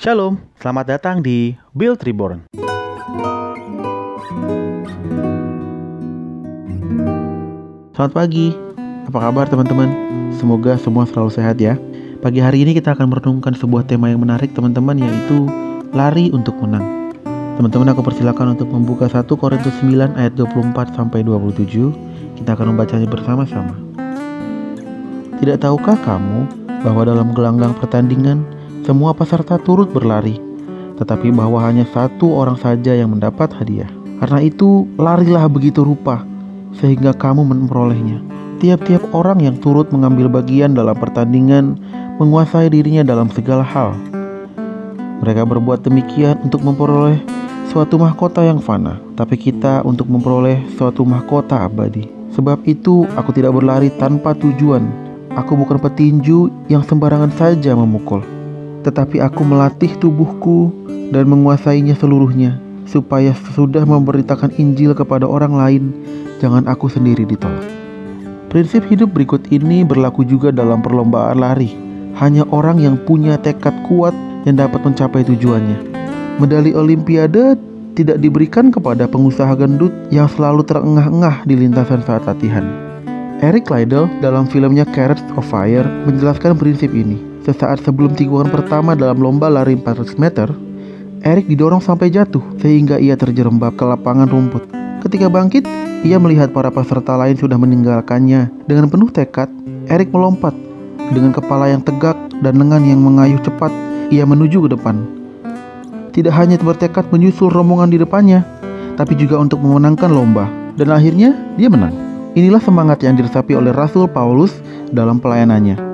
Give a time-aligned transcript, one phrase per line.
[0.00, 2.48] Shalom, selamat datang di Build Reborn.
[7.92, 9.92] Selamat pagi, apa kabar teman-teman?
[10.40, 11.76] Semoga semua selalu sehat ya.
[12.24, 15.44] Pagi hari ini kita akan merenungkan sebuah tema yang menarik teman-teman yaitu
[15.92, 17.12] lari untuk menang.
[17.60, 22.40] Teman-teman aku persilakan untuk membuka 1 Korintus 9 ayat 24 sampai 27.
[22.40, 23.76] Kita akan membacanya bersama-sama.
[25.44, 26.48] Tidak tahukah kamu
[26.88, 28.59] bahwa dalam gelanggang pertandingan
[28.90, 30.42] semua peserta turut berlari,
[30.98, 33.86] tetapi bahwa hanya satu orang saja yang mendapat hadiah.
[34.18, 36.26] Karena itu, larilah begitu rupa
[36.74, 38.18] sehingga kamu memperolehnya.
[38.58, 41.78] Tiap-tiap orang yang turut mengambil bagian dalam pertandingan
[42.18, 43.94] menguasai dirinya dalam segala hal.
[45.22, 47.22] Mereka berbuat demikian untuk memperoleh
[47.70, 52.10] suatu mahkota yang fana, tapi kita untuk memperoleh suatu mahkota abadi.
[52.34, 54.82] Sebab itu, aku tidak berlari tanpa tujuan.
[55.38, 58.39] Aku bukan petinju yang sembarangan saja memukul
[58.82, 60.72] tetapi aku melatih tubuhku
[61.10, 62.56] dan menguasainya seluruhnya,
[62.88, 65.84] supaya sesudah memberitakan Injil kepada orang lain,
[66.42, 67.62] jangan aku sendiri ditolak.
[68.50, 71.70] Prinsip hidup berikut ini berlaku juga dalam perlombaan lari.
[72.18, 74.10] Hanya orang yang punya tekad kuat
[74.42, 75.78] yang dapat mencapai tujuannya.
[76.42, 77.54] Medali Olimpiade
[77.94, 82.66] tidak diberikan kepada pengusaha gendut yang selalu terengah-engah di lintasan saat latihan.
[83.38, 87.29] Eric Liddell dalam filmnya Carrots of Fire menjelaskan prinsip ini.
[87.50, 90.54] Sesaat sebelum tikungan pertama dalam lomba lari 400 meter,
[91.26, 94.70] Eric didorong sampai jatuh sehingga ia terjerembab ke lapangan rumput.
[95.02, 95.66] Ketika bangkit,
[96.06, 98.54] ia melihat para peserta lain sudah meninggalkannya.
[98.70, 99.50] Dengan penuh tekad,
[99.90, 100.54] Eric melompat.
[101.10, 103.74] Dengan kepala yang tegak dan lengan yang mengayuh cepat,
[104.14, 105.02] ia menuju ke depan.
[106.14, 108.46] Tidak hanya bertekad menyusul rombongan di depannya,
[108.94, 110.46] tapi juga untuk memenangkan lomba.
[110.78, 111.98] Dan akhirnya, dia menang.
[112.38, 114.54] Inilah semangat yang diresapi oleh Rasul Paulus
[114.94, 115.89] dalam pelayanannya.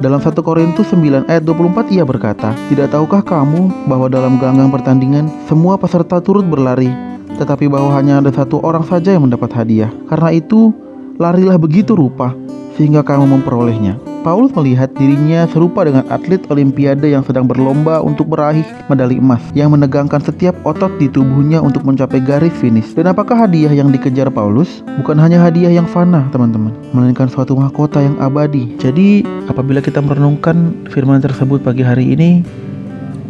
[0.00, 5.28] Dalam 1 Korintus 9 ayat 24 ia berkata, Tidak tahukah kamu bahwa dalam gelanggang pertandingan
[5.44, 6.88] semua peserta turut berlari,
[7.36, 9.92] tetapi bahwa hanya ada satu orang saja yang mendapat hadiah.
[10.08, 10.72] Karena itu,
[11.20, 12.32] larilah begitu rupa
[12.80, 14.00] sehingga kamu memperolehnya.
[14.24, 19.76] Paulus melihat dirinya serupa dengan atlet olimpiade yang sedang berlomba untuk meraih medali emas yang
[19.76, 22.96] menegangkan setiap otot di tubuhnya untuk mencapai garis finish.
[22.96, 24.80] Dan apakah hadiah yang dikejar Paulus?
[24.96, 28.72] Bukan hanya hadiah yang fana, teman-teman, melainkan suatu mahkota yang abadi.
[28.80, 32.40] Jadi, apabila kita merenungkan firman tersebut pagi hari ini,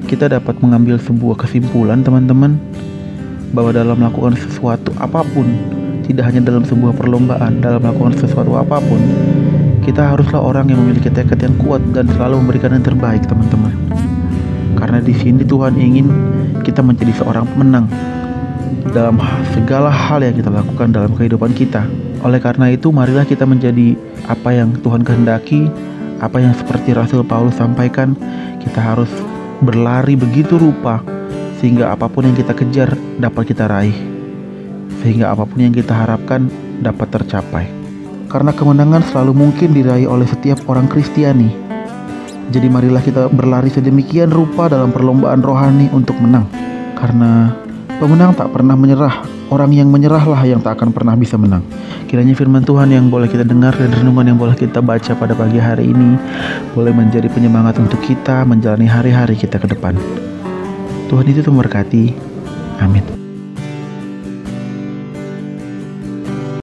[0.07, 2.55] kita dapat mengambil sebuah kesimpulan, teman-teman,
[3.51, 5.47] bahwa dalam melakukan sesuatu apa pun,
[6.11, 8.99] tidak hanya dalam sebuah perlombaan, dalam melakukan sesuatu apa pun,
[9.87, 13.73] kita haruslah orang yang memiliki tekad yang kuat dan selalu memberikan yang terbaik, teman-teman.
[14.75, 16.07] Karena di sini Tuhan ingin
[16.67, 17.87] kita menjadi seorang pemenang
[18.91, 19.23] dalam
[19.55, 21.87] segala hal yang kita lakukan dalam kehidupan kita.
[22.27, 23.95] Oleh karena itu, marilah kita menjadi
[24.27, 25.71] apa yang Tuhan kehendaki,
[26.21, 28.13] apa yang seperti Rasul Paulus sampaikan,
[28.61, 29.09] kita harus
[29.65, 31.01] berlari begitu rupa
[31.61, 34.20] sehingga apa pun yang kita kejar dapat kita raih.
[35.01, 36.47] Sehingga apa pun yang kita harapkan
[36.81, 37.81] dapat tercapai
[38.31, 41.51] karena kemenangan selalu mungkin diraih oleh setiap orang Kristiani.
[42.51, 46.47] Jadi marilah kita berlari sedemikian rupa dalam perlombaan rohani untuk menang.
[46.95, 47.51] Karena
[47.99, 51.63] pemenang tak pernah menyerah, orang yang menyerahlah yang tak akan pernah bisa menang.
[52.07, 55.63] Kiranya firman Tuhan yang boleh kita dengar dan renungan yang boleh kita baca pada pagi
[55.63, 56.19] hari ini
[56.75, 59.95] boleh menjadi penyemangat untuk kita menjalani hari-hari kita ke depan.
[61.07, 62.05] Tuhan itu memberkati.
[62.83, 63.20] Amin.